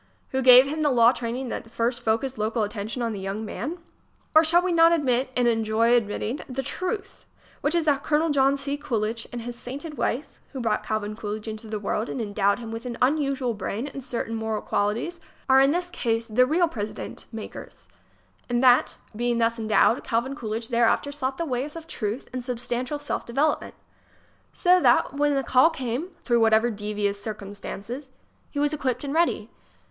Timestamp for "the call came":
25.35-26.07